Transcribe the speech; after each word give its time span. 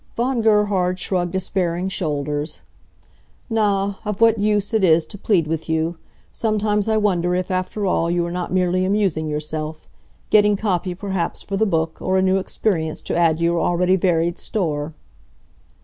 Von 0.15 0.41
Gerhard 0.41 0.97
shrugged 0.97 1.31
despairing 1.31 1.87
shoulders. 1.87 2.61
"Na, 3.51 3.97
of 4.03 4.19
what 4.19 4.39
use 4.39 4.73
is 4.73 5.03
it 5.05 5.09
to 5.11 5.17
plead 5.19 5.45
with 5.45 5.69
you. 5.69 5.95
Sometimes 6.33 6.89
I 6.89 6.97
wonder 6.97 7.35
if, 7.35 7.51
after 7.51 7.85
all, 7.85 8.09
you 8.09 8.25
are 8.25 8.31
not 8.31 8.51
merely 8.51 8.83
amusing 8.83 9.27
yourself. 9.27 9.87
Getting 10.31 10.57
copy, 10.57 10.95
perhaps, 10.95 11.43
for 11.43 11.55
the 11.55 11.67
book, 11.67 11.99
or 12.01 12.17
a 12.17 12.23
new 12.23 12.37
experience 12.37 12.99
to 13.03 13.15
add 13.15 13.37
to 13.37 13.43
your 13.43 13.59
already 13.61 13.95
varied 13.95 14.39
store." 14.39 14.95